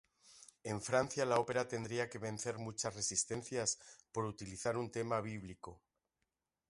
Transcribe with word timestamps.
En 0.63 0.81
Francia 0.81 1.23
la 1.25 1.37
ópera 1.37 1.67
tendría 1.67 2.09
que 2.09 2.17
vencer 2.17 2.57
muchas 2.57 2.95
resistencias 2.95 3.77
por 4.11 4.25
utilizar 4.25 4.75
un 4.75 4.89
tema 4.89 5.21
bíblico. 5.21 5.79